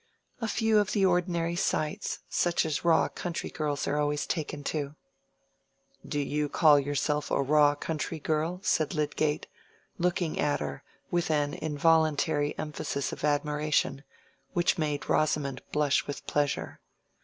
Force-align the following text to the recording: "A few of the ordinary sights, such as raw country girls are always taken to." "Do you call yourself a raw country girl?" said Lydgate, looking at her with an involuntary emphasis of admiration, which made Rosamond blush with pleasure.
"A 0.39 0.47
few 0.47 0.79
of 0.79 0.93
the 0.93 1.05
ordinary 1.05 1.55
sights, 1.55 2.21
such 2.27 2.65
as 2.65 2.83
raw 2.83 3.07
country 3.07 3.51
girls 3.51 3.87
are 3.87 3.99
always 3.99 4.25
taken 4.25 4.63
to." 4.63 4.95
"Do 6.03 6.19
you 6.19 6.49
call 6.49 6.79
yourself 6.79 7.29
a 7.29 7.39
raw 7.39 7.75
country 7.75 8.17
girl?" 8.17 8.61
said 8.63 8.95
Lydgate, 8.95 9.45
looking 9.99 10.39
at 10.39 10.59
her 10.59 10.81
with 11.11 11.29
an 11.29 11.53
involuntary 11.53 12.57
emphasis 12.57 13.11
of 13.13 13.23
admiration, 13.23 14.03
which 14.53 14.75
made 14.79 15.07
Rosamond 15.07 15.61
blush 15.71 16.07
with 16.07 16.25
pleasure. 16.25 16.81